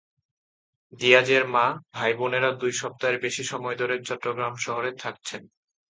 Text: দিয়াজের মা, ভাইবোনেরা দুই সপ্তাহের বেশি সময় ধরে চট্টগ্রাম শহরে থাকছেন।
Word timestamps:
দিয়াজের 0.93 1.43
মা, 1.47 1.65
ভাইবোনেরা 1.93 2.49
দুই 2.53 2.73
সপ্তাহের 2.81 3.17
বেশি 3.19 3.43
সময় 3.43 3.75
ধরে 3.75 3.95
চট্টগ্রাম 4.07 4.53
শহরে 4.57 4.91
থাকছেন। 5.03 5.41